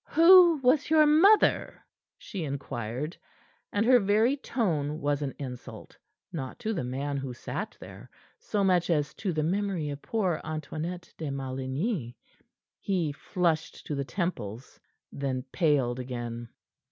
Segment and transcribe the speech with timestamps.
[0.13, 1.85] "Who was your mother?"
[2.17, 3.15] she inquired,
[3.71, 5.95] and her very tone was an insult,
[6.33, 8.09] not to the man who sat there
[8.39, 12.17] so much as to the memory of poor Antoinette de Maligny.
[12.79, 14.79] He flushed to the temples,
[15.11, 16.49] then paled again.